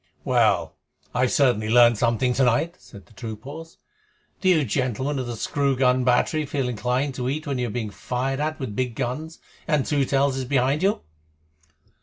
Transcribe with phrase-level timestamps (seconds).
[0.23, 0.77] "Well,
[1.13, 3.77] I've certainly learned something tonight," said the troop horse.
[4.39, 7.69] "Do you gentlemen of the screw gun battery feel inclined to eat when you are
[7.69, 9.37] being fired at with big guns,
[9.67, 11.01] and Two Tails is behind you?"